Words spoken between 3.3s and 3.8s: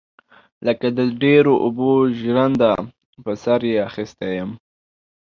سر يې